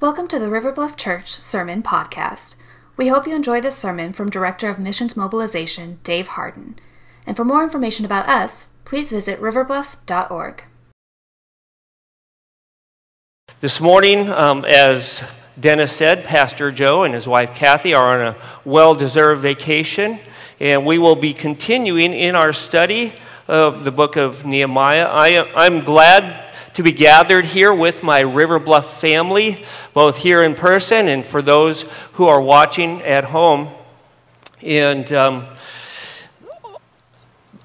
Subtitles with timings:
[0.00, 2.56] Welcome to the River Bluff Church Sermon Podcast.
[2.96, 6.78] We hope you enjoy this sermon from Director of Missions Mobilization, Dave Harden.
[7.26, 10.64] And for more information about us, please visit riverbluff.org.
[13.60, 15.30] This morning, um, as
[15.60, 20.18] Dennis said, Pastor Joe and his wife Kathy are on a well deserved vacation,
[20.58, 23.12] and we will be continuing in our study
[23.46, 25.08] of the book of Nehemiah.
[25.10, 30.54] I, I'm glad to be gathered here with my River Bluff family, both here in
[30.54, 33.68] person and for those who are watching at home.
[34.62, 35.46] And um,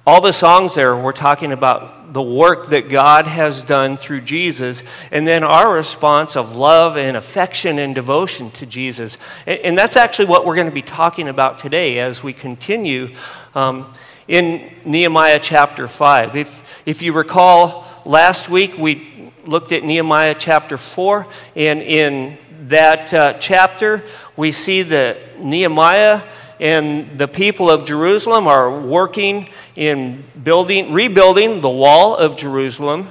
[0.08, 4.84] all the songs there were talking about the work that God has done through Jesus,
[5.12, 9.18] and then our response of love and affection and devotion to Jesus.
[9.46, 13.14] And, and that's actually what we're going to be talking about today as we continue
[13.54, 13.92] um,
[14.28, 16.36] in Nehemiah chapter 5.
[16.36, 22.38] If, if you recall, last week we looked at Nehemiah chapter 4, and in
[22.68, 24.04] that uh, chapter,
[24.38, 26.22] we see that Nehemiah
[26.60, 33.08] and the people of Jerusalem are working in building, rebuilding the wall of Jerusalem,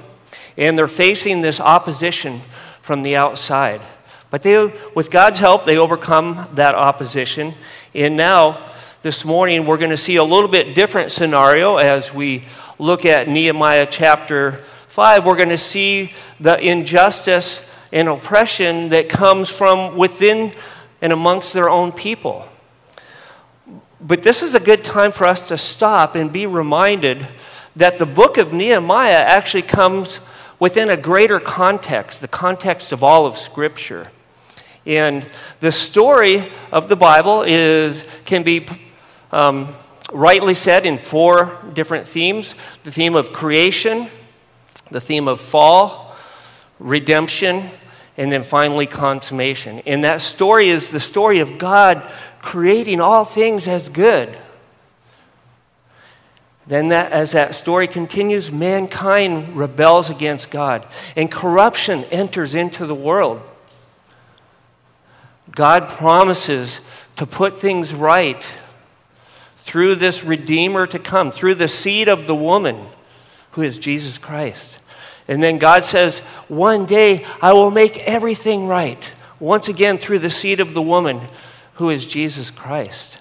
[0.56, 2.40] and they're facing this opposition
[2.80, 3.80] from the outside.
[4.30, 7.54] But they, with God's help, they overcome that opposition.
[7.94, 8.70] And now,
[9.02, 12.44] this morning, we're going to see a little bit different scenario as we
[12.78, 19.50] look at Nehemiah chapter 5, we're going to see the injustice and oppression that comes
[19.50, 20.52] from within
[21.02, 22.46] and amongst their own people.
[24.00, 27.26] But this is a good time for us to stop and be reminded
[27.74, 30.20] that the book of Nehemiah actually comes
[30.60, 34.12] within a greater context, the context of all of Scripture.
[34.86, 35.28] And
[35.58, 38.68] the story of the Bible is, can be
[39.32, 39.74] um,
[40.12, 44.08] rightly said in four different themes the theme of creation,
[44.90, 46.16] the theme of fall,
[46.78, 47.70] redemption,
[48.16, 49.80] and then finally consummation.
[49.86, 52.08] And that story is the story of God
[52.40, 54.38] creating all things as good.
[56.66, 62.94] Then, that, as that story continues, mankind rebels against God and corruption enters into the
[62.94, 63.42] world.
[65.50, 66.80] God promises
[67.16, 68.46] to put things right
[69.58, 72.86] through this Redeemer to come, through the seed of the woman
[73.54, 74.78] who is Jesus Christ.
[75.28, 80.30] And then God says, One day I will make everything right, once again through the
[80.30, 81.20] seed of the woman
[81.74, 83.20] who is Jesus Christ.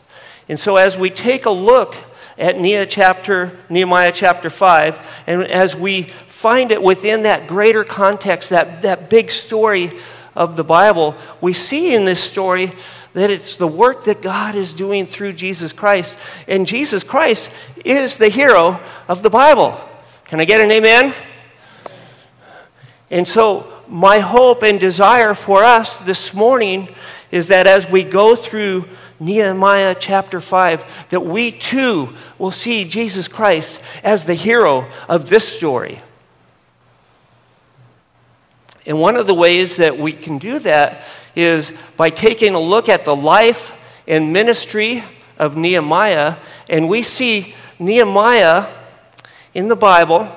[0.49, 1.95] And so as we take a look
[2.39, 8.49] at Nehemiah chapter, Nehemiah chapter 5, and as we find it within that greater context,
[8.49, 9.99] that, that big story
[10.35, 12.73] of the Bible, we see in this story
[13.13, 16.17] that it's the work that God is doing through Jesus Christ.
[16.47, 17.51] And Jesus Christ
[17.85, 19.79] is the hero of the Bible.
[20.33, 21.13] Can I get an amen?
[23.11, 26.89] And so, my hope and desire for us this morning
[27.29, 28.88] is that as we go through
[29.19, 35.47] Nehemiah chapter 5, that we too will see Jesus Christ as the hero of this
[35.47, 36.01] story.
[38.88, 41.03] And one of the ways that we can do that
[41.35, 43.72] is by taking a look at the life
[44.07, 45.03] and ministry
[45.38, 48.67] of Nehemiah, and we see Nehemiah
[49.53, 50.28] in the Bible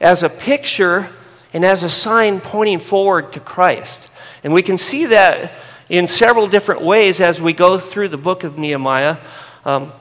[0.00, 1.10] as a picture
[1.52, 4.08] and as a sign pointing forward to Christ.
[4.42, 5.52] And we can see that
[5.88, 9.18] in several different ways as we go through the book of Nehemiah.
[9.64, 9.92] Um,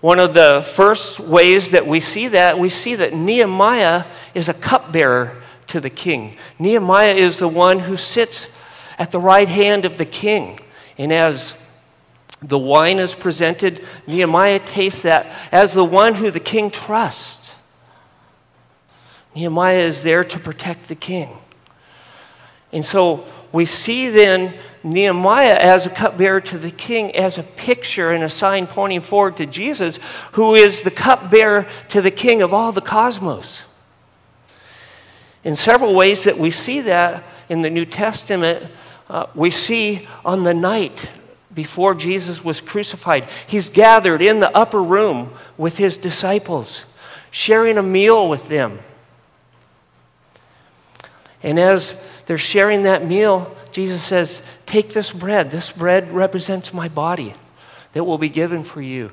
[0.00, 4.04] one of the first ways that we see that, we see that Nehemiah
[4.34, 6.36] is a cupbearer to the king.
[6.58, 8.48] Nehemiah is the one who sits
[8.98, 10.60] at the right hand of the king.
[10.98, 11.56] And as
[12.42, 17.37] the wine is presented, Nehemiah tastes that as the one who the king trusts.
[19.34, 21.30] Nehemiah is there to protect the king.
[22.72, 28.10] And so we see then Nehemiah as a cupbearer to the king as a picture
[28.10, 29.98] and a sign pointing forward to Jesus,
[30.32, 33.64] who is the cupbearer to the king of all the cosmos.
[35.44, 38.70] In several ways that we see that in the New Testament,
[39.08, 41.10] uh, we see on the night
[41.54, 46.84] before Jesus was crucified, he's gathered in the upper room with his disciples,
[47.30, 48.78] sharing a meal with them.
[51.42, 55.50] And as they're sharing that meal, Jesus says, Take this bread.
[55.50, 57.34] This bread represents my body
[57.92, 59.12] that will be given for you.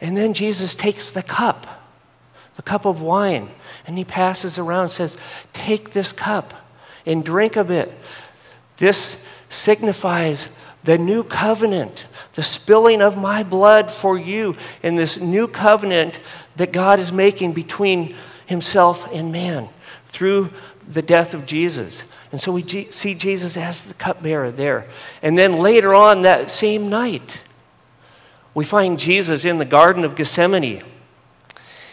[0.00, 1.66] And then Jesus takes the cup,
[2.56, 3.48] the cup of wine,
[3.86, 5.16] and he passes around and says,
[5.52, 6.54] Take this cup
[7.06, 7.92] and drink of it.
[8.76, 10.48] This signifies
[10.84, 16.20] the new covenant, the spilling of my blood for you, in this new covenant
[16.56, 18.16] that God is making between
[18.46, 19.68] himself and man
[20.06, 20.50] through
[20.94, 22.04] the death of Jesus.
[22.30, 24.86] And so we see Jesus as the cupbearer there.
[25.22, 27.42] And then later on that same night,
[28.54, 30.82] we find Jesus in the Garden of Gethsemane.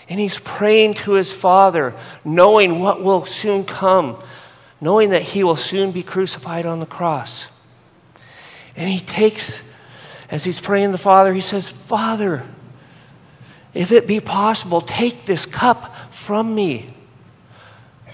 [0.08, 1.94] And he's praying to his Father,
[2.26, 4.20] knowing what will soon come,
[4.82, 7.50] knowing that he will soon be crucified on the cross.
[8.76, 9.70] And he takes,
[10.32, 12.46] as he's praying the Father, he says, Father,
[13.74, 16.94] if it be possible, take this cup from me.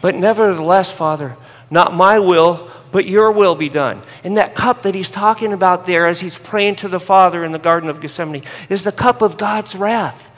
[0.06, 1.36] But nevertheless, Father,
[1.72, 4.04] not my will, but your will be done.
[4.24, 7.54] And that cup that he's talking about there as he's praying to the Father in
[7.54, 10.30] the Garden of Gethsemane is the cup of God's wrath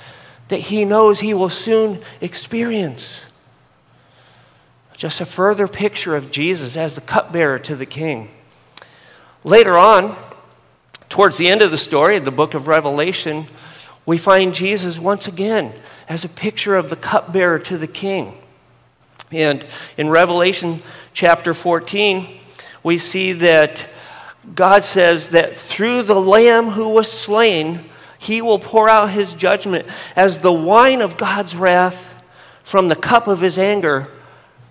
[0.47, 3.25] that he knows he will soon experience.
[4.95, 8.29] Just a further picture of Jesus as the cupbearer to the king.
[9.43, 10.15] Later on,
[11.09, 13.47] towards the end of the story, the book of Revelation,
[14.05, 15.73] we find Jesus once again
[16.07, 18.33] as a picture of the cupbearer to the king.
[19.31, 19.65] And
[19.97, 20.81] in Revelation
[21.13, 22.39] chapter 14,
[22.83, 23.89] we see that
[24.55, 27.81] God says that through the Lamb who was slain,
[28.17, 29.85] he will pour out his judgment
[30.15, 32.13] as the wine of God's wrath
[32.63, 34.09] from the cup of his anger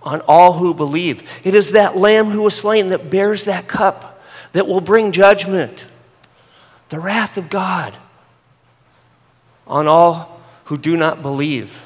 [0.03, 1.29] on all who believe.
[1.45, 4.23] It is that Lamb who was slain that bears that cup
[4.53, 5.87] that will bring judgment,
[6.89, 7.97] the wrath of God
[9.67, 11.86] on all who do not believe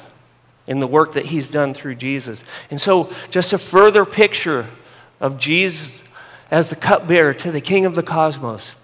[0.67, 2.43] in the work that he's done through Jesus.
[2.69, 4.67] And so, just a further picture
[5.19, 6.03] of Jesus
[6.49, 8.75] as the cupbearer to the King of the cosmos.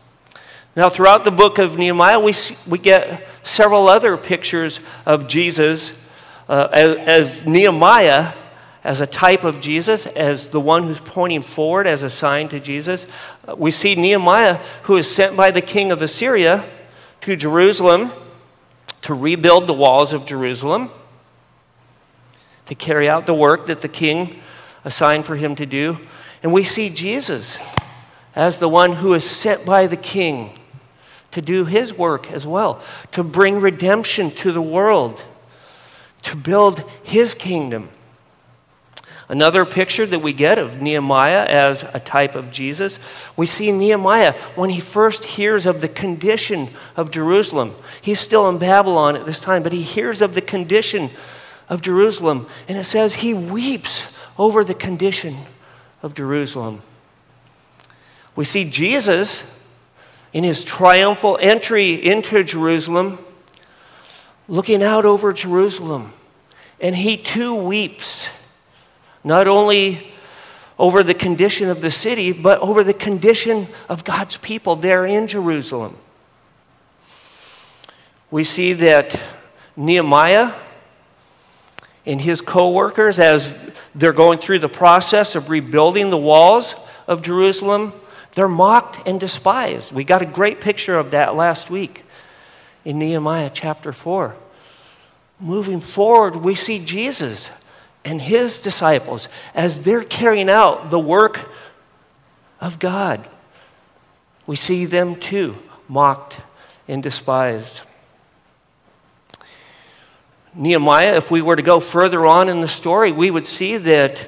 [0.75, 5.91] Now, throughout the book of Nehemiah, we, see, we get several other pictures of Jesus
[6.47, 8.33] uh, as, as Nehemiah
[8.83, 12.59] as a type of Jesus, as the one who's pointing forward as a sign to
[12.59, 13.05] Jesus.
[13.45, 16.65] Uh, we see Nehemiah, who is sent by the king of Assyria
[17.21, 18.11] to Jerusalem
[19.01, 20.89] to rebuild the walls of Jerusalem,
[22.67, 24.41] to carry out the work that the king
[24.85, 25.99] assigned for him to do.
[26.43, 27.59] And we see Jesus
[28.35, 30.57] as the one who is sent by the king
[31.31, 32.81] to do his work as well,
[33.11, 35.23] to bring redemption to the world,
[36.23, 37.89] to build his kingdom.
[39.29, 42.97] Another picture that we get of Nehemiah as a type of Jesus,
[43.35, 47.75] we see Nehemiah when he first hears of the condition of Jerusalem.
[48.01, 51.09] He's still in Babylon at this time, but he hears of the condition
[51.69, 55.35] of Jerusalem, and it says he weeps over the condition
[56.01, 56.81] of Jerusalem.
[58.35, 59.61] We see Jesus
[60.31, 63.19] in his triumphal entry into Jerusalem,
[64.47, 66.13] looking out over Jerusalem,
[66.79, 68.29] and he too weeps
[69.23, 70.13] not only
[70.79, 75.27] over the condition of the city, but over the condition of God's people there in
[75.27, 75.97] Jerusalem.
[78.29, 79.19] We see that
[79.75, 80.53] Nehemiah
[82.07, 86.73] and his co workers, as they're going through the process of rebuilding the walls
[87.05, 87.93] of Jerusalem,
[88.31, 89.91] they're mocked and despised.
[89.91, 92.03] We got a great picture of that last week
[92.85, 94.35] in Nehemiah chapter 4.
[95.39, 97.51] Moving forward, we see Jesus
[98.05, 101.51] and his disciples as they're carrying out the work
[102.61, 103.27] of God.
[104.45, 105.57] We see them too
[105.89, 106.39] mocked
[106.87, 107.81] and despised.
[110.57, 114.27] Nehemiah, if we were to go further on in the story, we would see that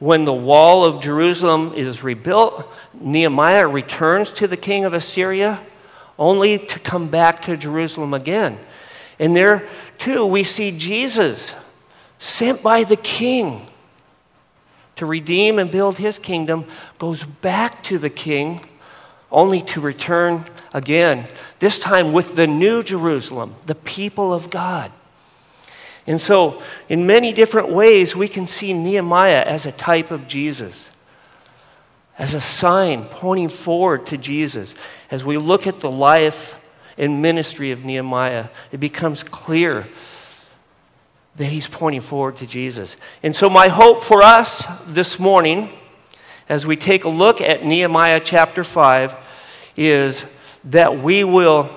[0.00, 5.60] when the wall of Jerusalem is rebuilt, Nehemiah returns to the king of Assyria
[6.18, 8.58] only to come back to Jerusalem again.
[9.20, 11.54] And there, too, we see Jesus
[12.18, 13.66] sent by the king
[14.96, 16.64] to redeem and build his kingdom,
[16.98, 18.66] goes back to the king
[19.30, 21.28] only to return again,
[21.60, 24.90] this time with the new Jerusalem, the people of God.
[26.08, 30.90] And so, in many different ways, we can see Nehemiah as a type of Jesus,
[32.16, 34.74] as a sign pointing forward to Jesus.
[35.10, 36.58] As we look at the life
[36.96, 39.86] and ministry of Nehemiah, it becomes clear
[41.36, 42.96] that he's pointing forward to Jesus.
[43.22, 45.74] And so, my hope for us this morning,
[46.48, 49.14] as we take a look at Nehemiah chapter 5,
[49.76, 50.24] is
[50.64, 51.68] that we will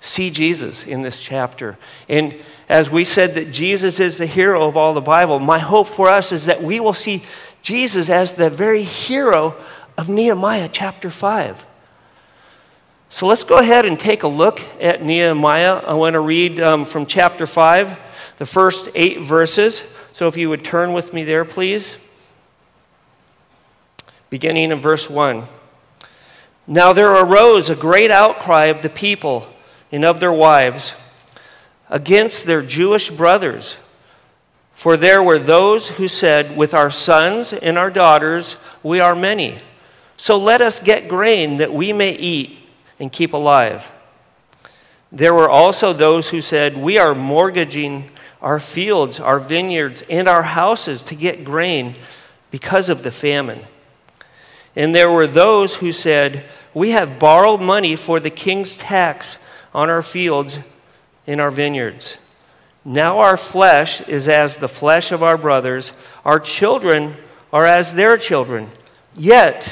[0.00, 1.78] see Jesus in this chapter.
[2.08, 2.34] And
[2.68, 6.08] as we said that Jesus is the hero of all the Bible, my hope for
[6.08, 7.24] us is that we will see
[7.62, 9.56] Jesus as the very hero
[9.96, 11.66] of Nehemiah chapter 5.
[13.08, 15.76] So let's go ahead and take a look at Nehemiah.
[15.76, 17.98] I want to read um, from chapter 5
[18.36, 19.96] the first eight verses.
[20.12, 21.98] So if you would turn with me there, please.
[24.28, 25.44] Beginning in verse 1.
[26.66, 29.48] Now there arose a great outcry of the people
[29.90, 30.94] and of their wives
[31.90, 33.76] against their Jewish brothers,
[34.72, 39.58] For there were those who said, With our sons and our daughters we are many.
[40.16, 42.58] So let us get grain that we may eat
[42.98, 43.92] and keep alive.
[45.10, 48.10] There were also those who said, We are mortgaging
[48.42, 51.96] our fields, our vineyards, and our houses to get grain
[52.50, 53.64] because of the famine.
[54.76, 59.38] And there were those who said, We have borrowed money for the king's tax
[59.74, 60.60] on our fields
[61.28, 62.16] and our vineyards.
[62.84, 65.92] Now our flesh is as the flesh of our brothers,
[66.24, 67.16] our children
[67.52, 68.70] are as their children.
[69.14, 69.70] Yet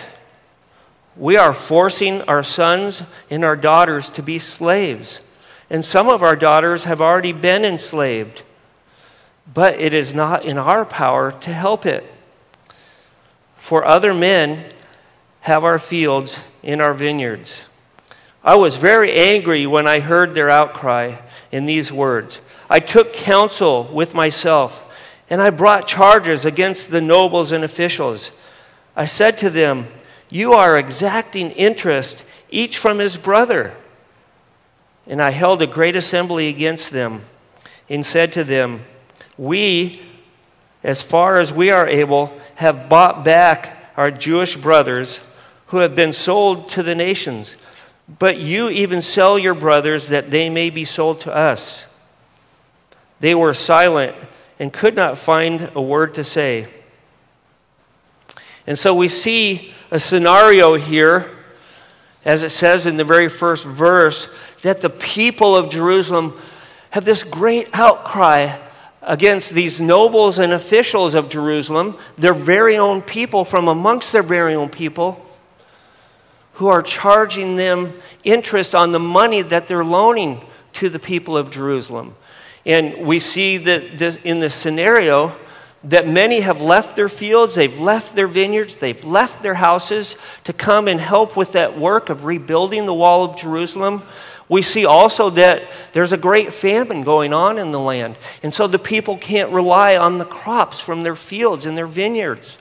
[1.17, 5.21] we are forcing our sons and our daughters to be slaves.
[5.71, 8.43] And some of our daughters have already been enslaved.
[9.53, 12.05] But it is not in our power to help it.
[13.57, 14.73] For other men
[15.41, 17.63] have our fields in our vineyards.
[18.45, 21.17] I was very angry when I heard their outcry
[21.53, 22.41] in these words.
[22.69, 24.83] I took counsel with myself,
[25.31, 28.31] and I brought charges against the nobles and officials.
[28.95, 29.87] I said to them,
[30.31, 33.75] You are exacting interest, each from his brother.
[35.07, 37.23] And I held a great assembly against them,
[37.89, 38.81] and said to them,
[39.39, 40.03] We,
[40.83, 45.21] as far as we are able, have bought back our Jewish brothers
[45.67, 47.57] who have been sold to the nations.
[48.09, 51.87] But you even sell your brothers that they may be sold to us.
[53.21, 54.15] They were silent
[54.59, 56.69] and could not find a word to say.
[58.67, 61.31] And so we see a scenario here,
[62.25, 66.39] as it says in the very first verse, that the people of Jerusalem
[66.91, 68.57] have this great outcry
[69.03, 74.55] against these nobles and officials of Jerusalem, their very own people from amongst their very
[74.55, 75.26] own people,
[76.57, 77.93] who are charging them
[78.25, 80.41] interest on the money that they're loaning
[80.73, 82.15] to the people of Jerusalem.
[82.65, 85.37] And we see that this, in this scenario
[85.85, 90.53] that many have left their fields, they've left their vineyards, they've left their houses to
[90.55, 94.03] come and help with that work of rebuilding the wall of Jerusalem.
[94.49, 98.17] We see also that there's a great famine going on in the land.
[98.43, 102.59] And so the people can't rely on the crops from their fields and their vineyards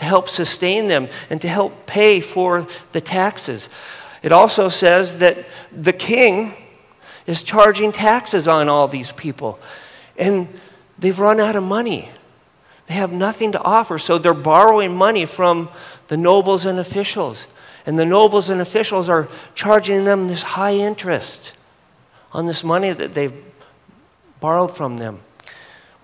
[0.00, 3.68] to help sustain them and to help pay for the taxes.
[4.22, 6.54] It also says that the king
[7.26, 9.58] is charging taxes on all these people.
[10.16, 10.48] And
[10.98, 12.08] they've run out of money.
[12.86, 15.68] They have nothing to offer, so they're borrowing money from
[16.08, 17.46] the nobles and officials.
[17.84, 21.52] And the nobles and officials are charging them this high interest
[22.32, 23.34] on this money that they've
[24.40, 25.20] borrowed from them.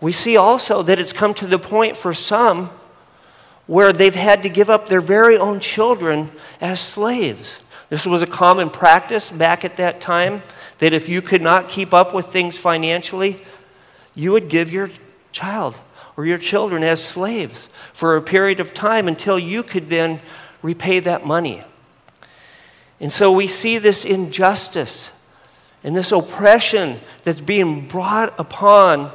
[0.03, 2.71] We see also that it's come to the point for some
[3.67, 6.31] where they've had to give up their very own children
[6.61, 7.61] as slaves.
[7.89, 10.43] This was a common practice back at that time
[10.79, 13.41] that if you could not keep up with things financially,
[14.15, 14.91] you would give your
[15.33, 15.77] child
[16.17, 20.21] or your children as slaves for a period of time until you could then
[20.63, 21.63] repay that money.
[22.99, 25.11] And so we see this injustice
[25.85, 29.13] and this oppression that's being brought upon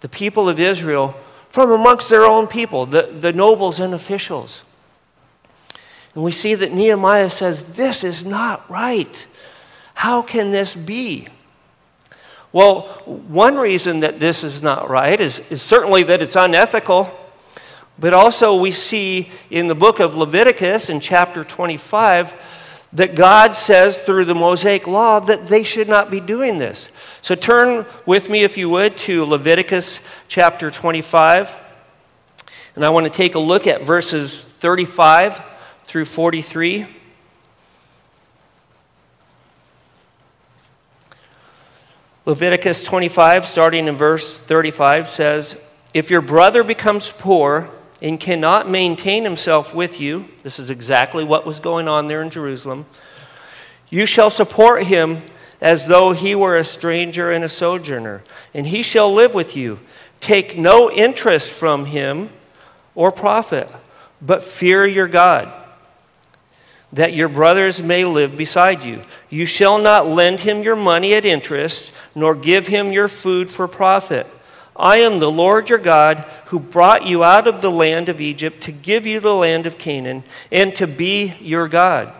[0.00, 1.14] the people of Israel
[1.52, 4.64] from amongst their own people, the, the nobles and officials.
[6.14, 9.26] And we see that Nehemiah says, This is not right.
[9.94, 11.28] How can this be?
[12.52, 17.14] Well, one reason that this is not right is, is certainly that it's unethical,
[17.98, 22.61] but also we see in the book of Leviticus in chapter 25
[22.92, 26.90] that God says through the Mosaic law that they should not be doing this.
[27.22, 31.56] So turn with me, if you would, to Leviticus chapter 25.
[32.74, 35.42] And I want to take a look at verses 35
[35.84, 36.86] through 43.
[42.24, 45.60] Leviticus 25, starting in verse 35, says,
[45.92, 47.70] If your brother becomes poor
[48.02, 52.28] and cannot maintain himself with you, this is exactly what was going on there in
[52.28, 52.84] Jerusalem,
[53.88, 55.22] you shall support him
[55.60, 59.78] as though he were a stranger and a sojourner, and he shall live with you.
[60.20, 62.30] Take no interest from him
[62.96, 63.70] or profit,
[64.20, 65.52] but fear your God
[66.92, 69.02] that your brothers may live beside you.
[69.30, 73.66] You shall not lend him your money at interest, nor give him your food for
[73.66, 74.26] profit.
[74.76, 78.62] I am the Lord your God who brought you out of the land of Egypt
[78.62, 82.12] to give you the land of Canaan and to be your God.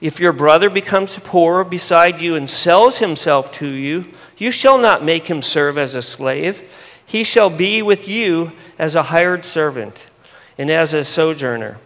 [0.00, 4.06] If your brother becomes poor beside you and sells himself to you,
[4.38, 6.62] you shall not make him serve as a slave.
[7.04, 10.08] He shall be with you as a hired servant
[10.56, 11.78] and as a sojourner.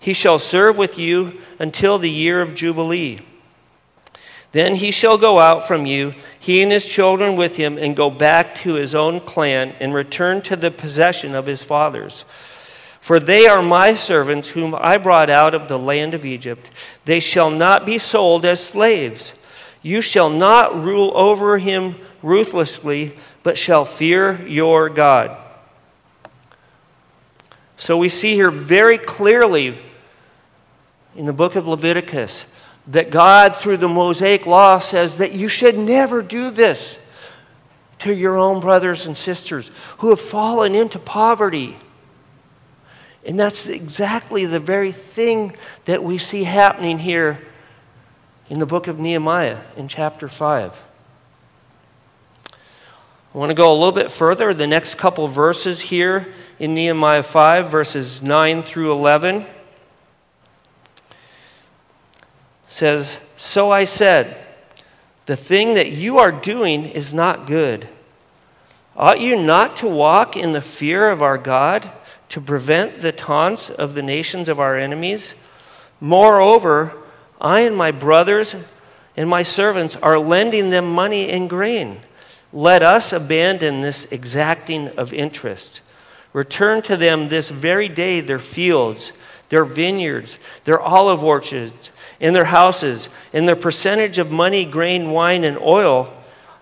[0.00, 3.20] He shall serve with you until the year of Jubilee.
[4.52, 8.10] Then he shall go out from you, he and his children with him, and go
[8.10, 12.24] back to his own clan and return to the possession of his fathers.
[13.00, 16.70] For they are my servants, whom I brought out of the land of Egypt.
[17.04, 19.34] They shall not be sold as slaves.
[19.82, 25.36] You shall not rule over him ruthlessly, but shall fear your God.
[27.76, 29.78] So we see here very clearly
[31.16, 32.44] in the book of Leviticus
[32.90, 36.98] that God, through the Mosaic law, says that you should never do this
[38.00, 41.76] to your own brothers and sisters who have fallen into poverty.
[43.24, 45.54] And that's exactly the very thing
[45.84, 47.40] that we see happening here
[48.48, 50.82] in the book of Nehemiah in chapter 5.
[53.32, 54.52] I want to go a little bit further.
[54.52, 59.46] The next couple verses here in Nehemiah 5, verses 9 through 11
[62.70, 64.36] says, So I said,
[65.26, 67.88] the thing that you are doing is not good.
[68.96, 71.90] Ought you not to walk in the fear of our God
[72.30, 75.34] to prevent the taunts of the nations of our enemies?
[76.00, 76.96] Moreover,
[77.40, 78.56] I and my brothers
[79.16, 82.00] and my servants are lending them money and grain.
[82.52, 85.80] Let us abandon this exacting of interest.
[86.32, 89.12] Return to them this very day their fields,
[89.50, 95.44] their vineyards, their olive orchards in their houses, in their percentage of money, grain, wine,
[95.44, 96.12] and oil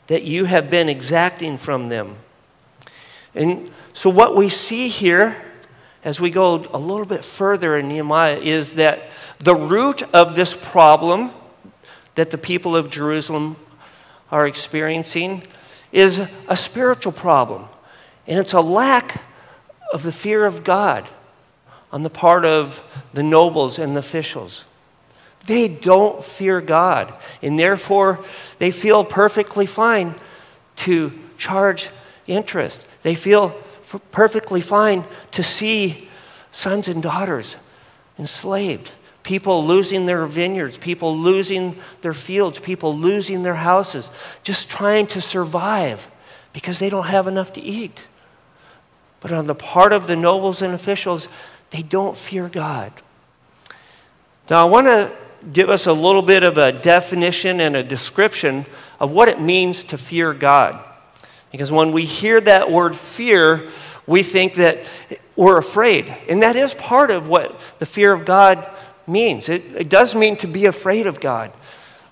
[0.09, 2.17] that you have been exacting from them.
[3.35, 5.37] And so, what we see here
[6.05, 10.55] as we go a little bit further in Nehemiah is that the root of this
[10.55, 11.31] problem
[12.15, 13.57] that the people of Jerusalem
[14.31, 15.43] are experiencing
[15.93, 17.67] is a spiritual problem.
[18.27, 19.23] And it's a lack
[19.93, 21.09] of the fear of God
[21.93, 24.65] on the part of the nobles and the officials.
[25.47, 28.25] They don't fear God, and therefore
[28.59, 30.15] they feel perfectly fine
[30.77, 31.91] to charge
[32.27, 32.87] interest.
[33.03, 33.51] They feel
[34.11, 36.09] perfectly fine to see
[36.51, 37.57] sons and daughters
[38.19, 38.91] enslaved,
[39.23, 44.11] people losing their vineyards, people losing their fields, people losing their houses,
[44.43, 46.11] just trying to survive
[46.53, 48.09] because they don't have enough to eat.
[49.21, 51.29] But on the part of the nobles and officials,
[51.71, 52.93] they don't fear God.
[54.51, 55.13] Now, I want to
[55.53, 58.67] give us a little bit of a definition and a description
[58.99, 60.83] of what it means to fear God.
[61.53, 63.69] Because when we hear that word fear,
[64.07, 64.87] we think that
[65.37, 66.07] we're afraid.
[66.29, 68.69] And that is part of what the fear of God
[69.07, 69.49] means.
[69.49, 71.53] It, it does mean to be afraid of God.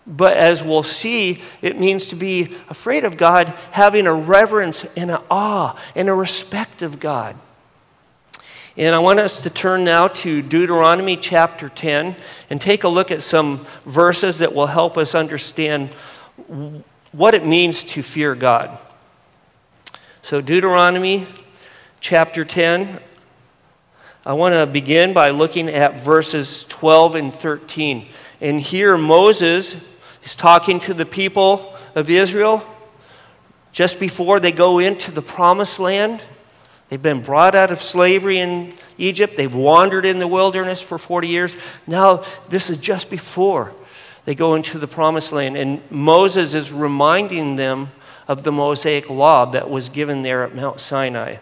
[0.06, 5.10] But as we'll see, it means to be afraid of God, having a reverence and
[5.10, 7.36] an awe and a respect of God.
[8.78, 12.14] And I want us to turn now to Deuteronomy chapter 10
[12.50, 15.88] and take a look at some verses that will help us understand
[17.12, 18.78] what it means to fear God.
[20.20, 21.26] So, Deuteronomy
[22.00, 23.00] chapter 10,
[24.26, 28.08] I want to begin by looking at verses 12 and 13.
[28.42, 32.62] And here Moses is talking to the people of Israel
[33.72, 36.22] just before they go into the promised land.
[36.88, 39.36] They've been brought out of slavery in Egypt.
[39.36, 41.56] They've wandered in the wilderness for 40 years.
[41.86, 43.72] Now, this is just before
[44.24, 45.56] they go into the promised land.
[45.56, 47.90] And Moses is reminding them
[48.28, 51.36] of the Mosaic law that was given there at Mount Sinai.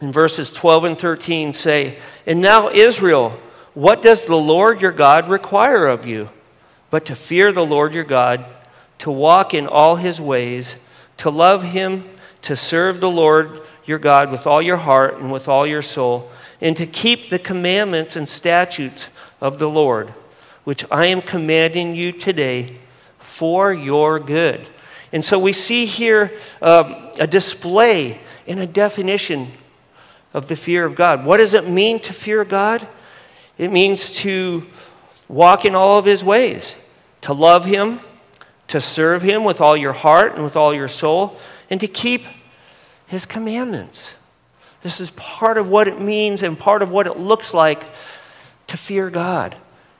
[0.00, 3.38] In verses 12 and 13 say, And now, Israel,
[3.72, 6.28] what does the Lord your God require of you?
[6.90, 8.44] But to fear the Lord your God,
[8.98, 10.76] to walk in all his ways,
[11.18, 12.04] to love him
[12.42, 16.30] to serve the Lord your God with all your heart and with all your soul,
[16.60, 20.14] and to keep the commandments and statutes of the Lord,
[20.64, 22.78] which I am commanding you today
[23.18, 24.66] for your good.
[25.12, 29.48] And so we see here um, a display and a definition
[30.32, 31.24] of the fear of God.
[31.24, 32.88] What does it mean to fear God?
[33.58, 34.66] It means to
[35.28, 36.76] walk in all of his ways,
[37.22, 38.00] to love him,
[38.68, 42.22] to serve him with all your heart and with all your soul, and to keep
[43.12, 44.16] his commandments.
[44.80, 47.82] This is part of what it means and part of what it looks like
[48.68, 49.54] to fear God.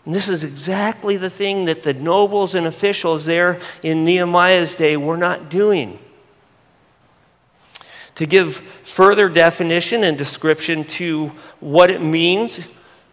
[0.06, 4.96] And this is exactly the thing that the nobles and officials there in Nehemiah's day
[4.96, 5.98] were not doing.
[8.14, 12.66] To give further definition and description to what it means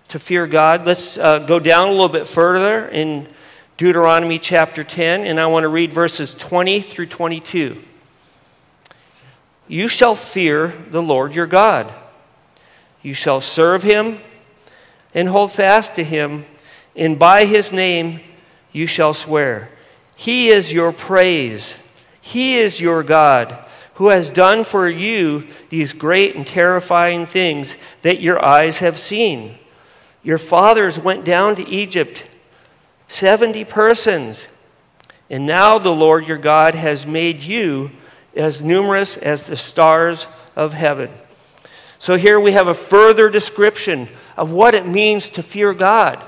[0.07, 3.27] to fear God, let's uh, go down a little bit further in
[3.75, 7.83] Deuteronomy chapter 10, and I want to read verses 20 through 22.
[9.69, 11.93] You shall fear the Lord your God.
[13.03, 14.17] You shall serve him
[15.13, 16.45] and hold fast to him,
[16.95, 18.19] and by his name
[18.71, 19.69] you shall swear.
[20.17, 21.77] He is your praise.
[22.19, 28.21] He is your God, who has done for you these great and terrifying things that
[28.21, 29.59] your eyes have seen.
[30.23, 32.27] Your fathers went down to Egypt,
[33.07, 34.47] 70 persons,
[35.29, 37.91] and now the Lord your God has made you
[38.39, 41.11] as numerous as the stars of heaven.
[41.99, 46.23] So here we have a further description of what it means to fear God.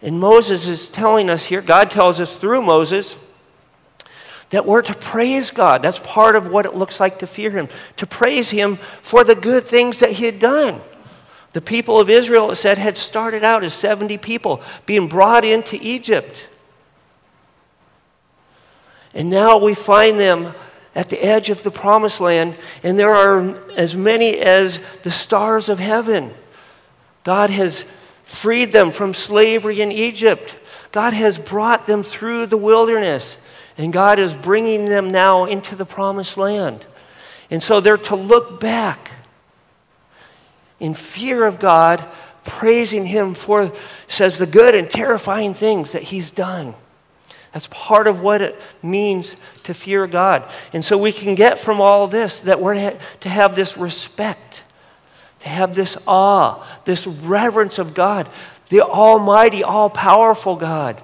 [0.00, 3.16] And Moses is telling us here, God tells us through Moses,
[4.50, 5.82] that we're to praise God.
[5.82, 9.34] That's part of what it looks like to fear Him, to praise Him for the
[9.34, 10.80] good things that He had done.
[11.54, 15.76] The people of Israel, it said, had started out as 70 people being brought into
[15.80, 16.48] Egypt.
[19.12, 20.54] And now we find them
[20.94, 25.68] at the edge of the promised land, and there are as many as the stars
[25.68, 26.32] of heaven.
[27.24, 27.84] God has
[28.22, 30.56] freed them from slavery in Egypt.
[30.92, 33.38] God has brought them through the wilderness,
[33.76, 36.86] and God is bringing them now into the promised land.
[37.50, 39.10] And so they're to look back
[40.78, 42.06] in fear of God,
[42.44, 43.72] praising Him for,
[44.06, 46.74] says, the good and terrifying things that He's done.
[47.54, 50.50] That's part of what it means to fear God.
[50.72, 54.64] And so we can get from all this that we're to have this respect,
[55.38, 58.28] to have this awe, this reverence of God,
[58.70, 61.00] the Almighty, all powerful God.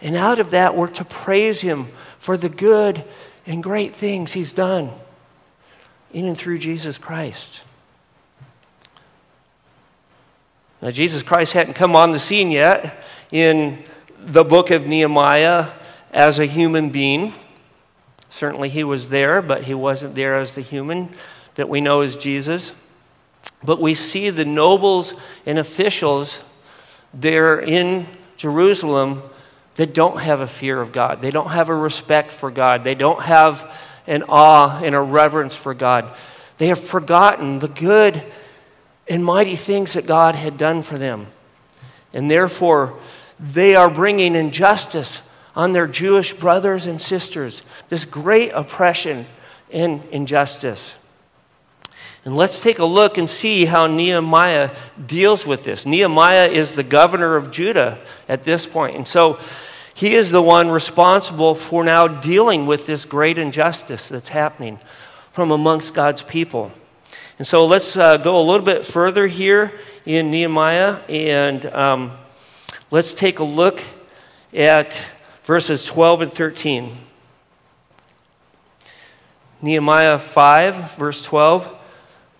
[0.00, 1.88] And out of that, we're to praise Him
[2.20, 3.02] for the good
[3.46, 4.92] and great things He's done
[6.12, 7.62] in and through Jesus Christ.
[10.80, 13.02] Now, Jesus Christ hadn't come on the scene yet
[13.32, 13.82] in
[14.26, 15.70] the book of Nehemiah
[16.12, 17.32] as a human being.
[18.30, 21.10] Certainly, he was there, but he wasn't there as the human
[21.56, 22.74] that we know as Jesus.
[23.62, 25.14] But we see the nobles
[25.46, 26.42] and officials
[27.12, 28.06] there in
[28.36, 29.22] Jerusalem
[29.76, 31.20] that don't have a fear of God.
[31.20, 32.82] They don't have a respect for God.
[32.84, 36.14] They don't have an awe and a reverence for God.
[36.58, 38.22] They have forgotten the good
[39.08, 41.26] and mighty things that God had done for them.
[42.12, 42.98] And therefore,
[43.38, 45.22] they are bringing injustice
[45.56, 49.26] on their Jewish brothers and sisters, this great oppression
[49.72, 50.96] and injustice.
[52.24, 54.70] And let's take a look and see how Nehemiah
[55.06, 55.84] deals with this.
[55.84, 58.96] Nehemiah is the governor of Judah at this point.
[58.96, 59.38] And so
[59.94, 64.78] he is the one responsible for now dealing with this great injustice that's happening
[65.32, 66.72] from amongst God's people.
[67.38, 69.72] And so let's uh, go a little bit further here
[70.06, 72.12] in Nehemiah and um,
[72.90, 73.82] Let's take a look
[74.52, 75.02] at
[75.44, 76.96] verses 12 and 13.
[79.62, 81.74] Nehemiah 5, verse 12.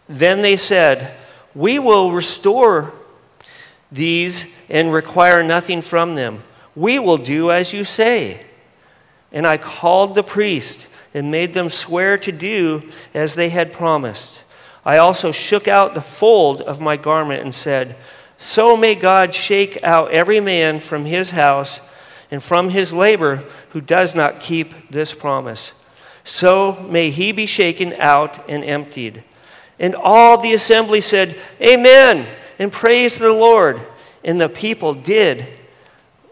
[0.08, 1.18] Then they said,
[1.54, 2.92] We will restore
[3.90, 6.42] these and require nothing from them.
[6.76, 8.44] We will do as you say.
[9.32, 14.44] And I called the priest and made them swear to do as they had promised.
[14.84, 17.96] I also shook out the fold of my garment and said,
[18.38, 21.80] so may God shake out every man from his house
[22.30, 25.72] and from his labor who does not keep this promise.
[26.24, 29.24] So may he be shaken out and emptied.
[29.78, 32.26] And all the assembly said, Amen,
[32.58, 33.80] and praise the Lord.
[34.22, 35.46] And the people did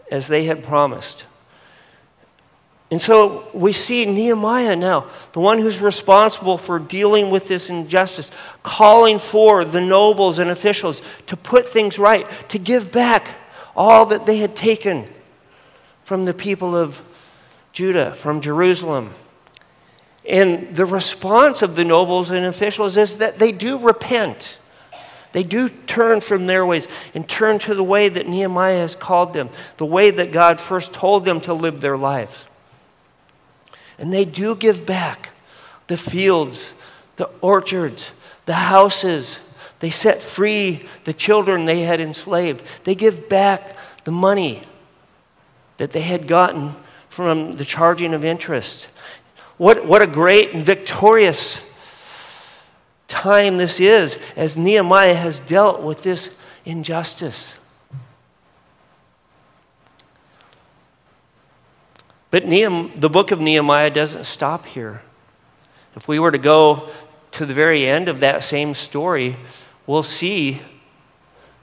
[0.09, 1.25] as they had promised.
[2.91, 8.29] And so we see Nehemiah now, the one who's responsible for dealing with this injustice,
[8.61, 13.27] calling for the nobles and officials to put things right, to give back
[13.75, 15.07] all that they had taken
[16.03, 17.01] from the people of
[17.71, 19.09] Judah, from Jerusalem.
[20.29, 24.57] And the response of the nobles and officials is that they do repent.
[25.31, 29.33] They do turn from their ways and turn to the way that Nehemiah has called
[29.33, 32.45] them, the way that God first told them to live their lives.
[34.03, 35.29] And they do give back
[35.87, 36.73] the fields,
[37.15, 38.11] the orchards,
[38.43, 39.39] the houses.
[39.79, 42.65] They set free the children they had enslaved.
[42.83, 44.63] They give back the money
[45.77, 46.75] that they had gotten
[47.07, 48.89] from the charging of interest.
[49.55, 51.63] What, what a great and victorious
[53.07, 57.57] time this is as Nehemiah has dealt with this injustice.
[62.33, 65.03] But Nehem, the book of Nehemiah doesn't stop here.
[65.95, 66.89] If we were to go
[67.33, 69.37] to the very end of that same story,
[69.85, 70.59] we'll see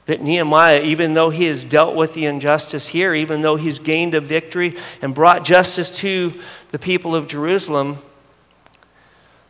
[0.07, 4.15] that Nehemiah, even though he has dealt with the injustice here, even though he's gained
[4.15, 6.33] a victory and brought justice to
[6.71, 7.99] the people of Jerusalem,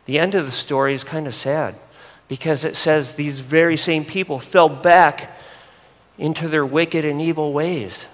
[0.05, 1.75] the end of the story is kind of sad
[2.29, 5.37] because it says these very same people fell back
[6.17, 8.07] into their wicked and evil ways.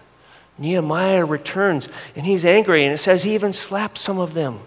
[0.58, 4.60] Nehemiah returns and he's angry, and it says he even slapped some of them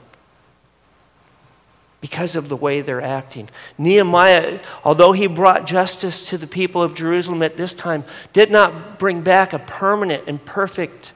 [2.01, 3.49] because of the way they're acting.
[3.77, 8.99] Nehemiah, although he brought justice to the people of Jerusalem at this time, did not
[8.99, 11.13] bring back a permanent and perfect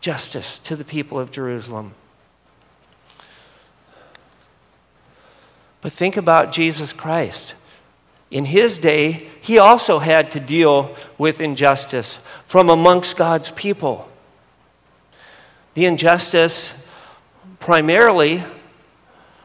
[0.00, 1.92] justice to the people of Jerusalem.
[5.82, 7.54] But think about Jesus Christ.
[8.34, 14.10] In his day, he also had to deal with injustice from amongst God's people.
[15.74, 16.74] The injustice
[17.60, 18.42] primarily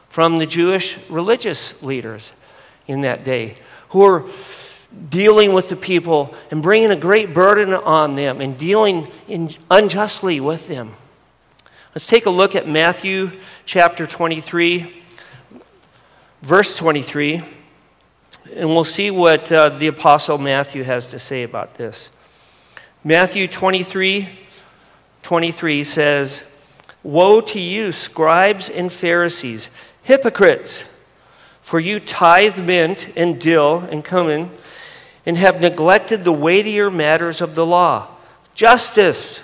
[0.08, 2.32] from the Jewish religious leaders
[2.88, 3.58] in that day
[3.90, 4.24] who were
[5.08, 9.06] dealing with the people and bringing a great burden on them and dealing
[9.70, 10.94] unjustly with them.
[11.94, 15.00] Let's take a look at Matthew chapter 23,
[16.42, 17.59] verse 23,
[18.56, 22.10] and we'll see what uh, the Apostle Matthew has to say about this.
[23.04, 24.28] Matthew 23,
[25.22, 26.44] 23 says,
[27.02, 29.70] Woe to you, scribes and Pharisees!
[30.02, 30.84] Hypocrites!
[31.62, 34.50] For you tithe mint and dill and cumin,
[35.24, 38.08] and have neglected the weightier matters of the law
[38.52, 39.42] justice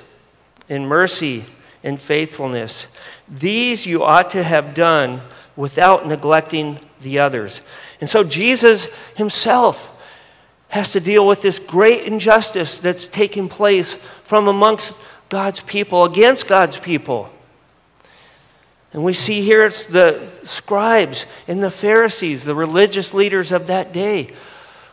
[0.68, 1.44] and mercy
[1.82, 2.86] and faithfulness.
[3.28, 5.22] These you ought to have done
[5.56, 7.60] without neglecting the others.
[8.00, 8.84] And so Jesus
[9.16, 9.92] himself
[10.68, 16.46] has to deal with this great injustice that's taking place from amongst God's people, against
[16.46, 17.32] God's people.
[18.92, 23.92] And we see here it's the scribes and the Pharisees, the religious leaders of that
[23.92, 24.32] day,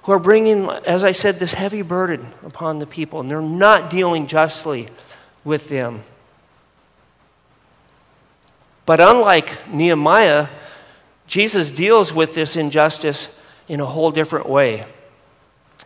[0.04, 3.90] who are bringing, as I said, this heavy burden upon the people, and they're not
[3.90, 4.90] dealing justly
[5.46, 6.02] with them.
[8.86, 10.48] But unlike Nehemiah,
[11.28, 14.86] Jesus deals with this injustice in a whole different way.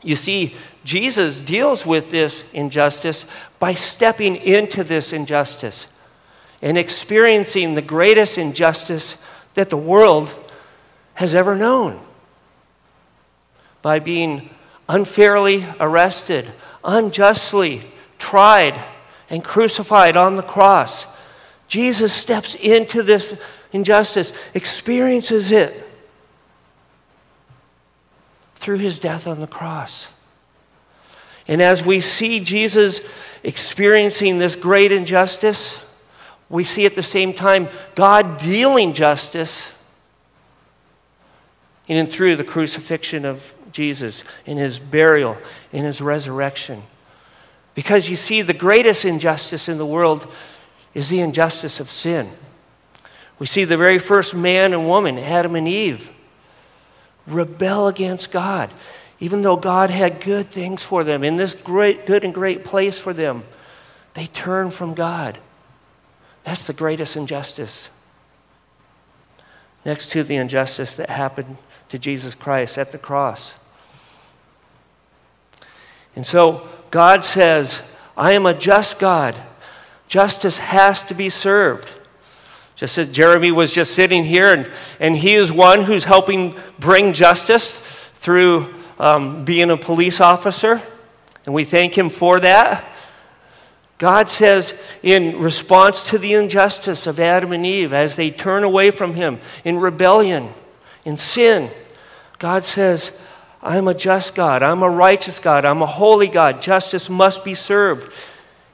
[0.02, 3.26] You see, Jesus deals with this injustice
[3.60, 5.88] by stepping into this injustice
[6.62, 9.18] and experiencing the greatest injustice
[9.54, 10.34] that the world
[11.16, 12.00] has ever known
[13.82, 14.50] by being
[14.90, 16.46] unfairly arrested,
[16.84, 17.84] unjustly
[18.18, 18.80] tried,
[19.30, 21.06] and crucified on the cross.
[21.68, 25.84] Jesus steps into this injustice, experiences it
[28.56, 30.10] through his death on the cross.
[31.48, 33.00] And as we see Jesus
[33.44, 35.84] experiencing this great injustice,
[36.50, 39.74] we see at the same time God dealing justice
[41.88, 45.38] in and through the crucifixion of Jesus, in his burial,
[45.72, 46.84] in his resurrection.
[47.76, 50.34] Because you see, the greatest injustice in the world
[50.98, 52.28] is the injustice of sin.
[53.38, 56.10] We see the very first man and woman, Adam and Eve,
[57.28, 58.74] rebel against God,
[59.20, 62.98] even though God had good things for them, in this great, good and great place
[62.98, 63.44] for them.
[64.16, 65.38] They turn from God.
[66.44, 67.92] That's the greatest injustice.
[69.86, 71.58] Next to the injustice that happened
[71.90, 73.60] to Jesus Christ at the cross.
[76.16, 77.84] And so God says,
[78.18, 79.36] I am a just God.
[80.08, 81.92] Justice has to be served.
[82.76, 87.14] Just as Jeremy was just sitting here, and, and he is one who's helping bring
[87.14, 87.80] justice
[88.14, 90.82] through um, being a police officer,
[91.46, 92.86] and we thank him for that.
[93.98, 98.92] God says, in response to the injustice of Adam and Eve, as they turn away
[98.92, 100.50] from Him in rebellion,
[101.04, 101.72] in sin,
[102.38, 103.20] God says,
[103.64, 104.62] I'm a just God.
[104.62, 105.66] I'm a righteous God.
[105.66, 106.62] I'm a holy God.
[106.62, 108.14] Justice must be served,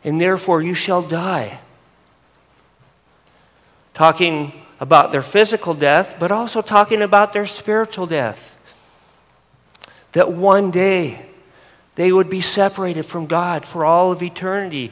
[0.04, 1.60] and therefore you shall die.
[3.94, 8.58] Talking about their physical death, but also talking about their spiritual death.
[10.14, 11.26] That one day
[11.96, 14.92] they would be separated from God for all of eternity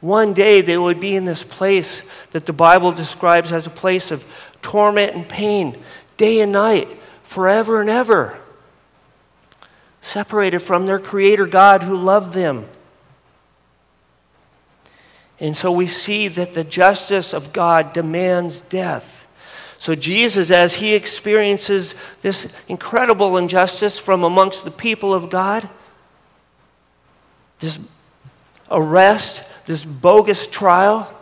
[0.00, 4.10] one day they would be in this place that the Bible describes as a place
[4.10, 4.24] of
[4.62, 5.82] torment and pain,
[6.16, 6.88] day and night,
[7.22, 8.38] forever and ever.
[10.00, 12.68] Separated from their Creator God who loved them.
[15.40, 19.26] And so we see that the justice of God demands death.
[19.80, 25.68] So, Jesus, as he experiences this incredible injustice from amongst the people of God,
[27.60, 27.78] this
[28.70, 31.14] arrest, this bogus trial,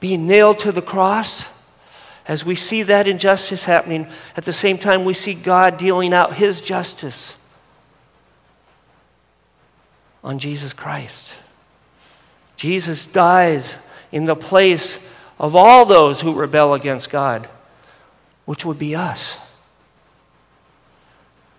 [0.00, 1.46] being nailed to the cross,
[2.26, 6.36] as we see that injustice happening, at the same time we see God dealing out
[6.36, 7.36] his justice
[10.22, 11.36] on Jesus Christ.
[12.56, 13.76] Jesus dies
[14.12, 14.98] in the place
[15.38, 17.48] of all those who rebel against God,
[18.44, 19.38] which would be us.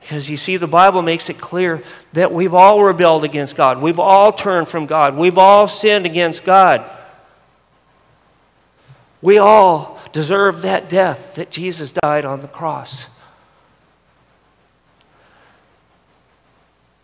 [0.02, 1.82] Because you see, the Bible makes it clear
[2.14, 3.82] that we've all rebelled against God.
[3.82, 5.18] We've all turned from God.
[5.18, 6.90] We've all sinned against God.
[9.20, 13.10] We all deserve that death that Jesus died on the cross.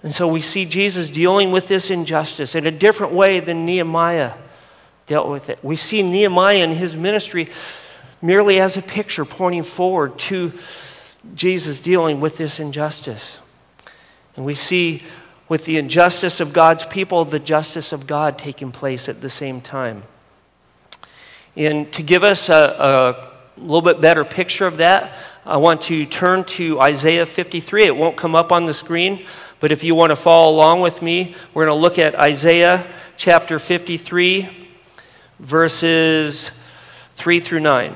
[0.04, 4.34] And so we see Jesus dealing with this injustice in a different way than Nehemiah
[5.06, 5.64] dealt with it.
[5.64, 7.50] We see Nehemiah in his ministry
[8.22, 10.54] merely as a picture pointing forward to
[11.36, 13.40] Jesus dealing with this injustice.
[14.36, 15.04] And we see
[15.50, 19.60] with the injustice of God's people, the justice of God taking place at the same
[19.60, 20.04] time.
[21.56, 22.54] And to give us a,
[23.58, 25.14] a little bit better picture of that,
[25.46, 27.84] I want to turn to Isaiah 53.
[27.84, 29.26] It won't come up on the screen,
[29.62, 32.86] but if you want to follow along with me, we're going to look at Isaiah
[33.16, 34.50] chapter 53,
[35.40, 36.50] verses
[37.12, 37.96] 3 through 9.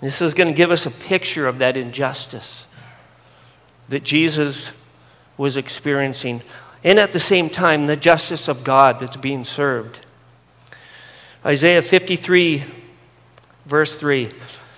[0.00, 2.66] This is going to give us a picture of that injustice
[3.88, 4.72] that Jesus
[5.38, 6.42] was experiencing,
[6.82, 10.00] and at the same time, the justice of God that's being served.
[11.44, 12.85] Isaiah 53,
[13.66, 14.32] verse 3.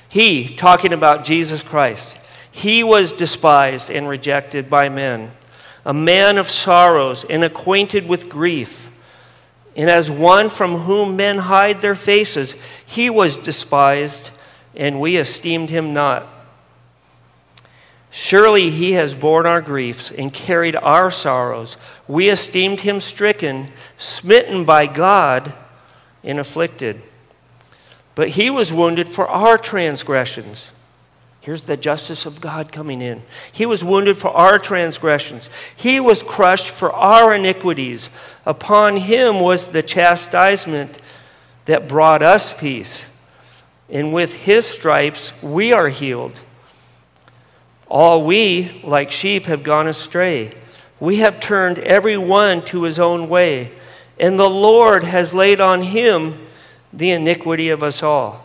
[0.09, 2.17] He, talking about Jesus Christ,
[2.51, 5.31] he was despised and rejected by men,
[5.85, 8.91] a man of sorrows and acquainted with grief.
[9.77, 14.31] And as one from whom men hide their faces, he was despised
[14.75, 16.27] and we esteemed him not.
[18.11, 21.77] Surely he has borne our griefs and carried our sorrows.
[22.07, 25.53] We esteemed him stricken, smitten by God,
[26.25, 27.03] and afflicted.
[28.19, 30.73] But he was wounded for our transgressions.
[31.41, 33.23] Here's the justice of God coming in.
[33.53, 35.49] He was wounded for our transgressions.
[35.77, 38.11] He was crushed for our iniquities.
[38.45, 40.99] Upon him was the chastisement
[41.67, 43.17] that brought us peace
[43.89, 46.41] and with his stripes we are healed.
[47.87, 50.57] All we, like sheep, have gone astray.
[50.99, 53.71] We have turned every one to his own way,
[54.19, 56.48] and the Lord has laid on him
[56.93, 58.45] the iniquity of us all.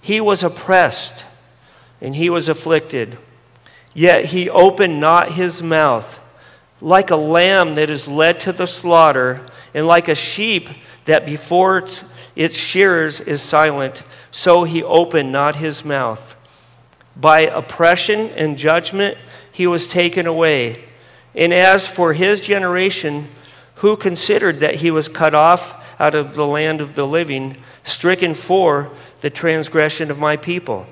[0.00, 1.24] He was oppressed,
[2.00, 3.18] and he was afflicted,
[3.94, 6.20] yet he opened not his mouth.
[6.80, 10.68] Like a lamb that is led to the slaughter, and like a sheep
[11.06, 16.36] that before its, its shearers is silent, so he opened not his mouth.
[17.16, 19.16] By oppression and judgment
[19.50, 20.84] he was taken away.
[21.34, 23.28] And as for his generation,
[23.76, 28.34] who considered that he was cut off out of the land of the living, stricken
[28.34, 30.86] for the transgression of my people?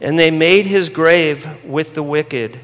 [0.00, 2.60] And they made his grave with the wicked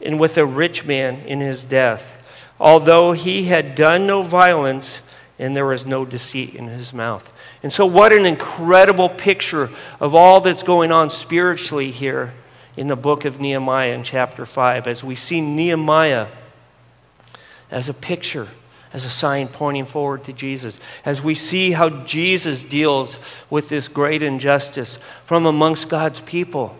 [0.00, 2.18] and with a rich man in his death,
[2.60, 5.02] although he had done no violence
[5.38, 7.30] and there was no deceit in his mouth.
[7.62, 12.32] And so, what an incredible picture of all that's going on spiritually here
[12.76, 16.28] in the book of Nehemiah in chapter 5 as we see Nehemiah
[17.70, 18.48] as a picture,
[18.92, 23.18] as a sign pointing forward to Jesus, as we see how Jesus deals
[23.50, 26.76] with this great injustice from amongst God's people.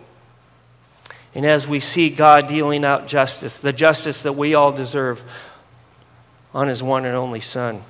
[1.35, 5.21] And as we see God dealing out justice, the justice that we all deserve
[6.53, 7.83] on his one and only Son.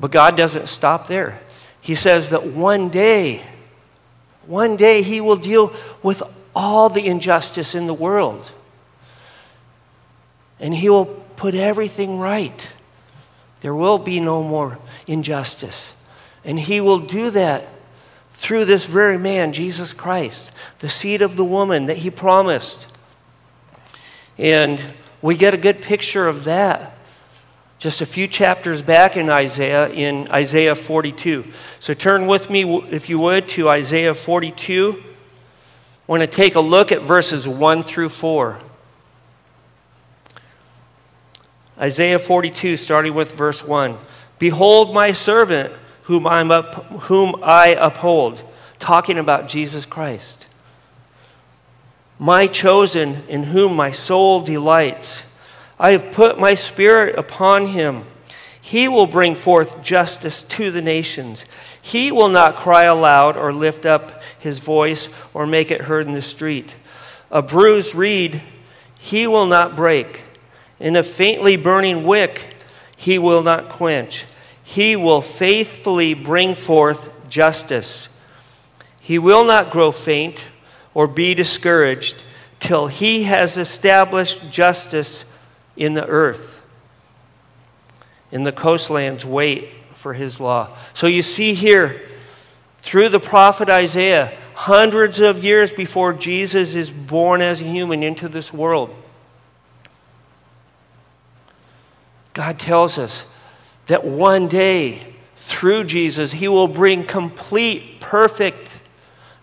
[0.00, 1.40] But God doesn't stop there.
[1.80, 3.44] He says that one day,
[4.46, 6.22] one day He will deal with
[6.56, 8.52] all the injustice in the world.
[10.62, 12.72] And He will put everything right.
[13.60, 15.92] There will be no more injustice.
[16.42, 17.68] And He will do that
[18.30, 22.86] through this very man, Jesus Christ, the seed of the woman that He promised.
[24.38, 24.80] And
[25.20, 26.96] we get a good picture of that
[27.82, 31.44] just a few chapters back in Isaiah, in Isaiah 42.
[31.80, 35.02] So turn with me, if you would, to Isaiah 42.
[35.02, 35.02] I
[36.06, 38.60] want to take a look at verses 1 through 4.
[41.78, 43.96] Isaiah 42, starting with verse 1.
[44.38, 48.42] Behold my servant, whom, I'm up, whom I uphold,
[48.78, 50.46] talking about Jesus Christ.
[52.18, 55.24] My chosen, in whom my soul delights.
[55.78, 58.04] I have put my spirit upon him.
[58.60, 61.44] He will bring forth justice to the nations.
[61.80, 66.14] He will not cry aloud or lift up his voice or make it heard in
[66.14, 66.76] the street.
[67.30, 68.42] A bruised reed
[68.98, 70.22] he will not break,
[70.82, 72.56] and a faintly burning wick
[72.96, 74.26] he will not quench.
[74.64, 78.08] He will faithfully bring forth justice.
[79.00, 80.48] He will not grow faint
[80.92, 82.22] or be discouraged
[82.60, 85.24] till he has established justice
[85.76, 86.62] in the earth.
[88.30, 90.76] In the coastlands, wait for his law.
[90.94, 92.02] So you see here,
[92.78, 98.28] through the prophet Isaiah, hundreds of years before Jesus is born as a human into
[98.28, 98.94] this world,
[102.34, 103.26] God tells us
[103.86, 105.06] that one day,
[105.36, 108.78] through Jesus, he will bring complete, perfect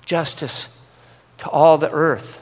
[0.06, 0.68] justice
[1.40, 2.42] to all the earth.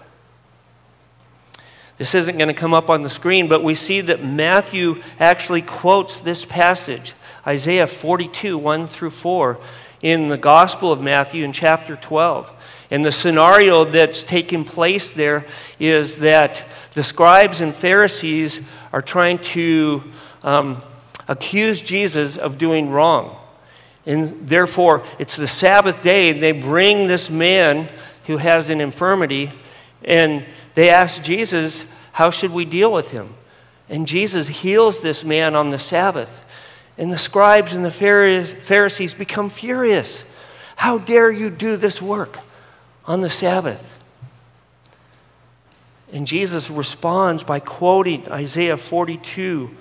[1.97, 5.63] This isn't going to come up on the screen, but we see that Matthew actually
[5.63, 7.13] quotes this passage,
[7.45, 9.59] Isaiah 42, 1 through 4,
[10.03, 12.85] in the Gospel of Matthew in chapter 12.
[12.91, 15.45] And the scenario that's taking place there
[15.79, 18.61] is that the scribes and Pharisees
[18.93, 20.03] are trying to
[20.43, 20.81] um,
[21.27, 23.37] accuse Jesus of doing wrong.
[24.05, 27.89] And therefore, it's the Sabbath day, and they bring this man
[28.25, 29.51] who has an infirmity,
[30.03, 33.33] and they ask Jesus, How should we deal with him?
[33.89, 36.43] And Jesus heals this man on the Sabbath.
[36.97, 40.23] And the scribes and the Pharisees become furious.
[40.77, 42.39] How dare you do this work
[43.05, 43.99] on the Sabbath?
[46.11, 49.75] And Jesus responds by quoting Isaiah 42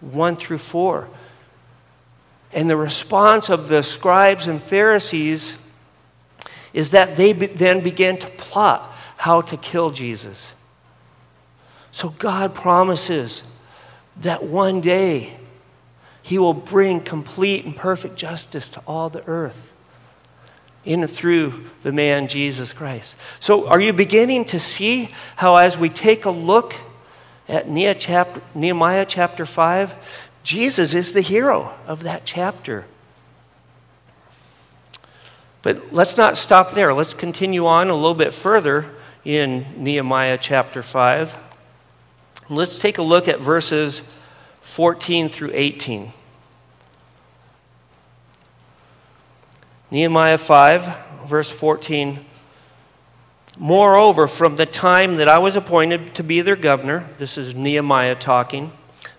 [0.00, 1.08] 1 through 4.
[2.52, 5.58] And the response of the scribes and Pharisees
[6.72, 10.54] is that they be- then began to plot how to kill Jesus.
[11.90, 13.42] So God promises
[14.16, 15.36] that one day
[16.22, 19.72] he will bring complete and perfect justice to all the earth
[20.84, 23.16] in and through the man Jesus Christ.
[23.40, 26.74] So, are you beginning to see how, as we take a look
[27.48, 32.84] at Nehemiah chapter 5, Jesus is the hero of that chapter.
[35.62, 36.94] But let's not stop there.
[36.94, 38.90] Let's continue on a little bit further
[39.24, 41.42] in Nehemiah chapter 5.
[42.48, 44.02] Let's take a look at verses
[44.60, 46.12] 14 through 18.
[49.90, 52.24] Nehemiah 5, verse 14
[53.60, 58.14] Moreover, from the time that I was appointed to be their governor, this is Nehemiah
[58.14, 58.70] talking.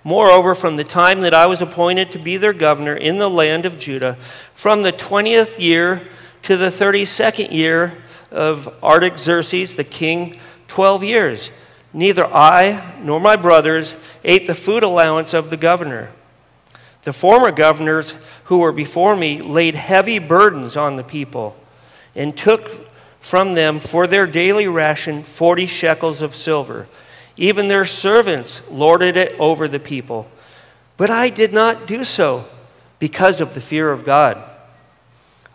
[0.01, 3.65] Moreover, from the time that I was appointed to be their governor in the land
[3.65, 4.15] of Judah,
[4.53, 6.07] from the 20th year
[6.43, 7.97] to the 32nd year
[8.31, 11.51] of Artaxerxes the king, 12 years,
[11.91, 16.11] neither I nor my brothers ate the food allowance of the governor.
[17.03, 18.13] The former governors
[18.45, 21.57] who were before me laid heavy burdens on the people
[22.15, 22.88] and took
[23.19, 26.87] from them for their daily ration 40 shekels of silver.
[27.37, 30.29] Even their servants lorded it over the people.
[30.97, 32.45] But I did not do so
[32.99, 34.43] because of the fear of God.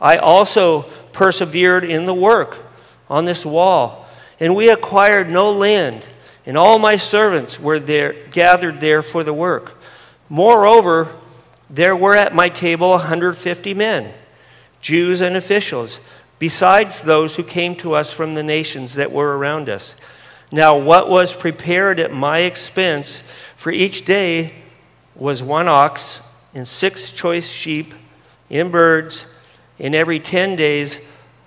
[0.01, 2.59] I also persevered in the work
[3.09, 4.07] on this wall,
[4.41, 6.07] and we acquired no land,
[6.47, 9.79] and all my servants were there, gathered there for the work.
[10.29, 11.15] Moreover,
[11.71, 14.13] there were at my table 150 men,
[14.81, 16.01] Jews and officials
[16.39, 19.95] besides those who came to us from the nations that were around us.
[20.51, 23.23] Now, what was prepared at my expense
[23.57, 24.53] for each day
[25.15, 26.23] was one ox
[26.55, 27.95] and six choice sheep
[28.51, 29.27] and birds,
[29.79, 30.99] and every ten days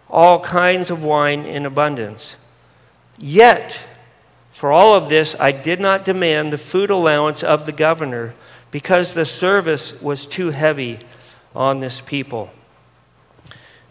[0.09, 2.35] all kinds of wine in abundance.
[3.17, 3.81] Yet,
[4.51, 8.33] for all of this, I did not demand the food allowance of the governor
[8.71, 10.99] because the service was too heavy
[11.55, 12.51] on this people.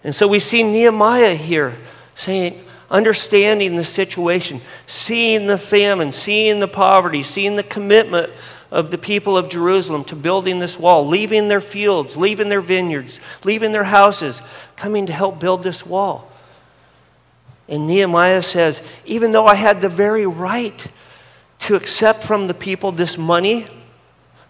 [0.07, 1.77] And so we see Nehemiah here
[2.15, 8.33] saying, understanding the situation, seeing the famine, seeing the poverty, seeing the commitment
[8.71, 13.19] of the people of Jerusalem to building this wall, leaving their fields, leaving their vineyards,
[13.43, 14.43] leaving their houses,
[14.77, 16.31] coming to help build this wall.
[17.69, 20.87] And Nehemiah says, even though I had the very right
[21.63, 23.67] to accept from the people this money,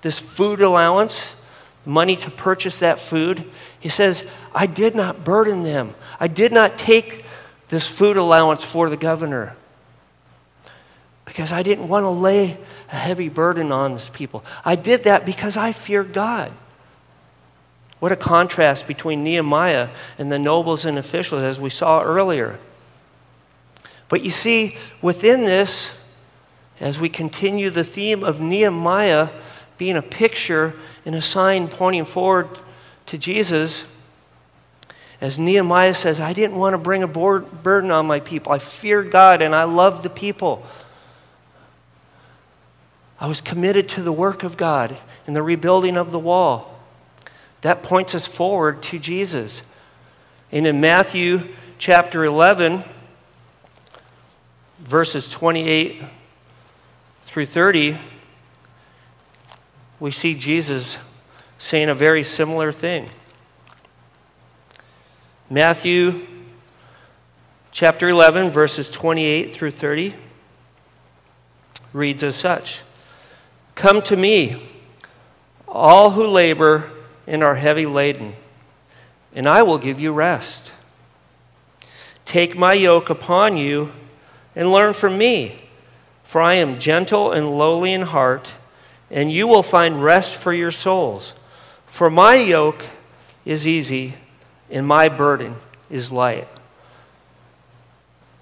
[0.02, 1.34] this food allowance,
[1.86, 3.44] money to purchase that food,
[3.78, 5.94] he says, I did not burden them.
[6.18, 7.24] I did not take
[7.68, 9.56] this food allowance for the governor
[11.24, 12.56] because I didn't want to lay
[12.90, 14.44] a heavy burden on these people.
[14.64, 16.52] I did that because I feared God.
[17.98, 22.60] What a contrast between Nehemiah and the nobles and officials, as we saw earlier.
[24.08, 25.98] But you see, within this,
[26.78, 29.30] as we continue the theme of Nehemiah
[29.78, 30.74] being a picture
[31.04, 32.48] and a sign pointing forward
[33.06, 33.86] to Jesus,
[35.20, 38.52] as Nehemiah says, I didn't want to bring a burden on my people.
[38.52, 40.66] I feared God and I loved the people.
[43.18, 44.96] I was committed to the work of God
[45.26, 46.78] and the rebuilding of the wall.
[47.62, 49.62] That points us forward to Jesus.
[50.52, 52.84] And in Matthew chapter 11,
[54.80, 56.02] verses 28
[57.22, 57.96] through 30,
[59.98, 60.98] we see Jesus
[61.58, 63.08] saying a very similar thing.
[65.48, 66.26] Matthew
[67.72, 70.14] chapter 11, verses 28 through 30
[71.92, 72.82] reads as such
[73.74, 74.70] Come to me,
[75.68, 76.90] all who labor
[77.26, 78.34] and are heavy laden,
[79.34, 80.72] and I will give you rest.
[82.24, 83.92] Take my yoke upon you
[84.54, 85.60] and learn from me,
[86.24, 88.54] for I am gentle and lowly in heart,
[89.10, 91.34] and you will find rest for your souls.
[91.86, 92.84] For my yoke
[93.44, 94.14] is easy
[94.70, 95.56] and my burden
[95.90, 96.48] is light.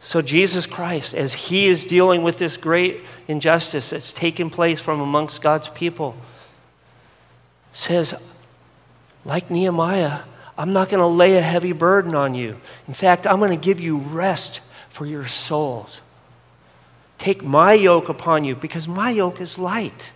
[0.00, 5.00] So, Jesus Christ, as He is dealing with this great injustice that's taken place from
[5.00, 6.14] amongst God's people,
[7.72, 8.14] says,
[9.24, 10.20] like Nehemiah,
[10.58, 12.60] I'm not going to lay a heavy burden on you.
[12.86, 14.60] In fact, I'm going to give you rest
[14.90, 16.02] for your souls.
[17.18, 20.12] Take my yoke upon you because my yoke is light.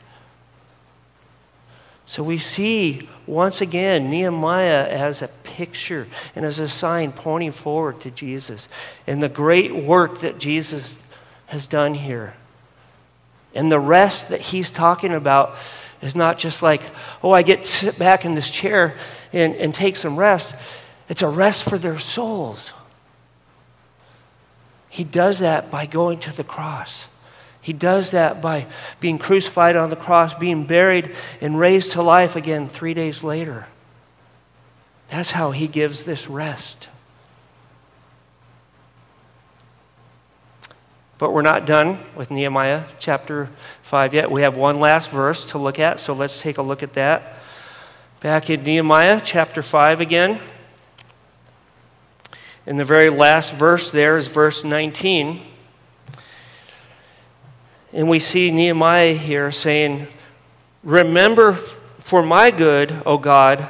[2.08, 8.00] So we see once again Nehemiah as a picture and as a sign pointing forward
[8.00, 8.66] to Jesus
[9.06, 11.02] and the great work that Jesus
[11.48, 12.34] has done here.
[13.54, 15.54] And the rest that he's talking about
[16.00, 16.80] is not just like,
[17.22, 18.96] oh, I get to sit back in this chair
[19.30, 20.54] and, and take some rest.
[21.10, 22.72] It's a rest for their souls.
[24.88, 27.06] He does that by going to the cross.
[27.60, 28.66] He does that by
[29.00, 33.66] being crucified on the cross, being buried, and raised to life again three days later.
[35.08, 36.88] That's how he gives this rest.
[41.18, 43.50] But we're not done with Nehemiah chapter
[43.82, 44.30] 5 yet.
[44.30, 47.42] We have one last verse to look at, so let's take a look at that.
[48.20, 50.40] Back in Nehemiah chapter 5 again.
[52.66, 55.47] In the very last verse, there is verse 19.
[57.92, 60.08] And we see Nehemiah here saying,
[60.82, 63.68] Remember for my good, O God,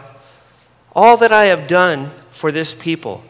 [0.94, 3.22] all that I have done for this people.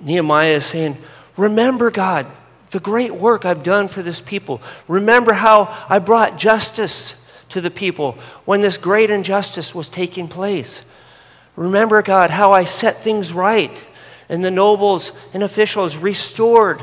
[0.00, 0.96] Nehemiah is saying,
[1.36, 2.32] Remember, God,
[2.70, 4.60] the great work I've done for this people.
[4.88, 8.12] Remember how I brought justice to the people
[8.44, 10.82] when this great injustice was taking place.
[11.54, 13.70] Remember, God, how I set things right
[14.28, 16.80] and the nobles and officials restored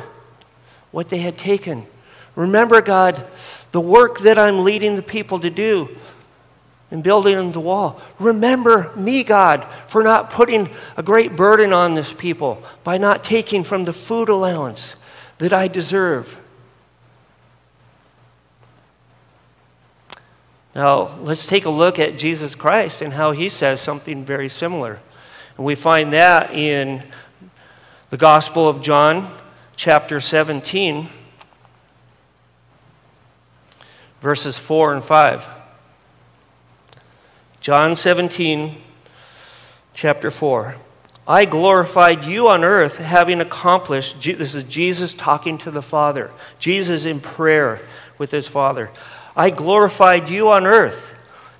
[0.91, 1.85] what they had taken.
[2.35, 3.27] Remember, God,
[3.71, 5.95] the work that I'm leading the people to do
[6.91, 7.99] in building the wall.
[8.19, 13.63] Remember me, God, for not putting a great burden on this people by not taking
[13.63, 14.95] from the food allowance
[15.39, 16.39] that I deserve.
[20.75, 24.99] Now, let's take a look at Jesus Christ and how he says something very similar.
[25.57, 27.03] And we find that in
[28.09, 29.27] the Gospel of John,
[29.75, 31.09] chapter 17,
[34.23, 35.49] verses 4 and 5.
[37.59, 38.81] John 17,
[39.93, 40.77] chapter 4.
[41.27, 47.03] I glorified you on earth, having accomplished, this is Jesus talking to the Father, Jesus
[47.03, 47.85] in prayer
[48.17, 48.91] with his Father.
[49.35, 51.13] I glorified you on earth,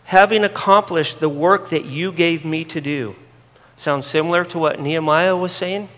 [0.06, 3.18] having accomplished the work that you gave me to do.
[3.76, 5.90] Sounds similar to what Nehemiah was saying?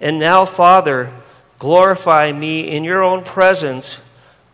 [0.00, 1.12] And now, Father,
[1.64, 3.98] glorify me in your own presence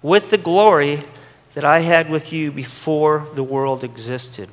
[0.01, 1.03] with the glory
[1.55, 4.49] that I had with you before the world existed.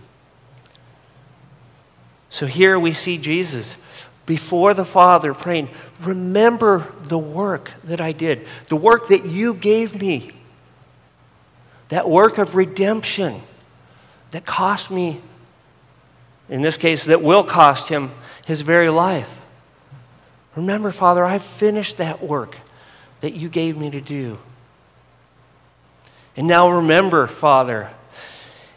[2.32, 3.78] So here we see Jesus
[4.26, 10.02] before the Father praying, Remember the work that I did, the work that you gave
[10.02, 10.32] me,
[11.90, 13.40] that work of redemption
[14.32, 15.22] that cost me,
[16.50, 18.10] in this case, that will cost him
[18.48, 19.37] his very life.
[20.58, 22.58] Remember, Father, I've finished that work
[23.22, 24.40] that you gave me to do.
[26.36, 27.92] And now remember, Father,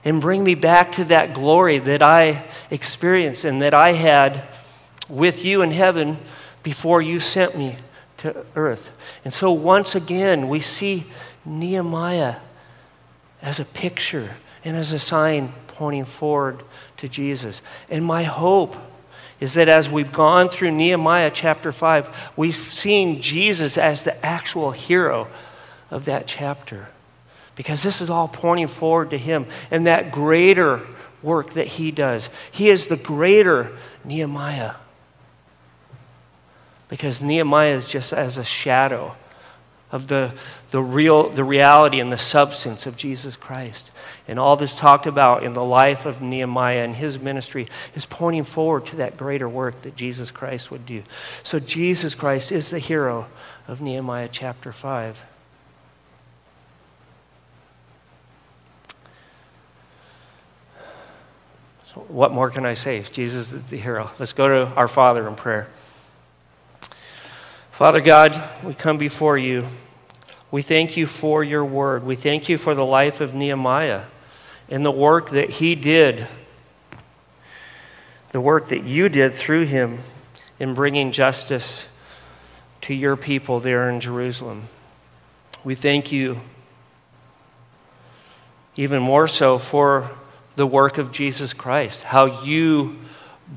[0.04, 4.46] and bring me back to that glory that I experienced and that I had
[5.08, 6.18] with you in heaven
[6.62, 7.76] before you sent me
[8.18, 8.92] to earth.
[9.24, 11.04] And so once again, we see
[11.46, 12.36] Nehemiah
[13.40, 14.34] as a picture
[14.66, 16.62] and as a sign pointing forward
[16.98, 17.62] to Jesus.
[17.88, 18.76] And my hope
[19.40, 24.70] is that as we've gone through Nehemiah chapter 5, we've seen Jesus as the actual
[24.72, 25.28] hero
[25.90, 26.88] of that chapter.
[27.56, 30.86] Because this is all pointing forward to him and that greater
[31.22, 32.30] work that he does.
[32.50, 34.74] He is the greater Nehemiah
[36.90, 39.14] because Nehemiah is just as a shadow
[39.92, 40.34] of the,
[40.72, 43.90] the real the reality and the substance of Jesus Christ.
[44.28, 48.44] And all this talked about in the life of Nehemiah and his ministry is pointing
[48.44, 51.02] forward to that greater work that Jesus Christ would do.
[51.42, 53.26] So Jesus Christ is the hero
[53.66, 55.24] of Nehemiah chapter 5.
[61.92, 63.04] So what more can I say?
[63.10, 64.10] Jesus is the hero.
[64.20, 65.68] Let's go to our Father in prayer.
[67.72, 69.66] Father God, we come before you.
[70.50, 72.04] We thank you for your word.
[72.04, 74.04] We thank you for the life of Nehemiah
[74.68, 76.26] and the work that he did,
[78.32, 79.98] the work that you did through him
[80.58, 81.86] in bringing justice
[82.82, 84.62] to your people there in Jerusalem.
[85.62, 86.40] We thank you
[88.76, 90.10] even more so for
[90.56, 92.98] the work of Jesus Christ, how you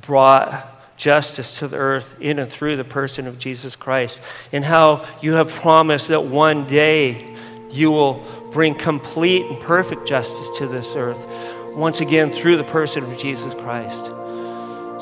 [0.01, 0.72] brought
[1.03, 4.21] justice to the earth in and through the person of Jesus Christ,
[4.53, 7.35] and how you have promised that one day
[7.69, 11.27] you will bring complete and perfect justice to this earth,
[11.75, 14.05] once again through the person of Jesus Christ.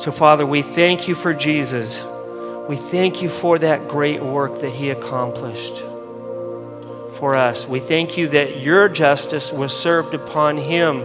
[0.02, 2.04] So, Father, we thank you for Jesus.
[2.68, 5.84] We thank you for that great work that he accomplished
[7.20, 7.68] for us.
[7.68, 11.02] We thank you that your justice was served upon him,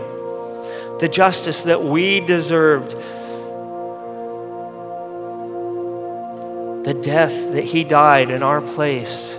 [1.00, 2.96] the justice that we deserved,
[6.86, 9.32] the death that he died in our place,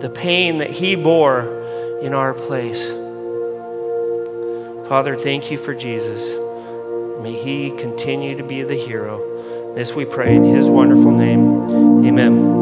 [0.00, 2.88] the pain that he bore in our place.
[4.88, 6.34] Father, thank you for Jesus.
[7.22, 9.74] May he continue to be the hero.
[9.76, 12.04] This we pray in his wonderful name.
[12.04, 12.57] Amen.